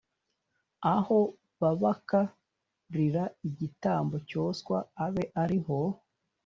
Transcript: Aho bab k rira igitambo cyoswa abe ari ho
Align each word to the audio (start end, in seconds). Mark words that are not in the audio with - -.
Aho 0.93 1.19
bab 1.59 1.81
k 2.07 2.09
rira 2.95 3.25
igitambo 3.47 4.15
cyoswa 4.29 4.77
abe 5.05 5.23
ari 5.43 5.59
ho 5.65 5.77